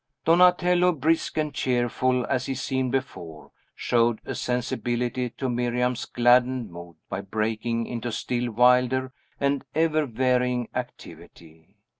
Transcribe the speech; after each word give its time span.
Donatello, 0.25 0.93
brisk 0.93 1.37
and 1.37 1.53
cheerful 1.53 2.25
as 2.25 2.47
he 2.47 2.55
seemed 2.55 2.91
before, 2.91 3.51
showed 3.75 4.19
a 4.25 4.33
sensibility 4.33 5.29
to 5.29 5.47
Miriam's 5.47 6.05
gladdened 6.05 6.71
mood 6.71 6.95
by 7.07 7.21
breaking 7.21 7.85
into 7.85 8.11
still 8.11 8.49
wilder 8.51 9.13
and 9.39 9.63
ever 9.75 10.07
varying 10.07 10.67
activity. 10.73 11.75